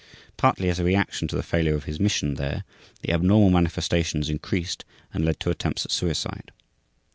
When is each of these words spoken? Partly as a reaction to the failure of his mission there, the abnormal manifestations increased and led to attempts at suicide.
Partly 0.35 0.67
as 0.69 0.79
a 0.79 0.83
reaction 0.83 1.27
to 1.27 1.35
the 1.35 1.43
failure 1.43 1.75
of 1.75 1.83
his 1.83 1.99
mission 1.99 2.33
there, 2.33 2.63
the 3.03 3.11
abnormal 3.13 3.51
manifestations 3.51 4.31
increased 4.31 4.83
and 5.13 5.23
led 5.23 5.39
to 5.41 5.51
attempts 5.51 5.85
at 5.85 5.91
suicide. 5.91 6.51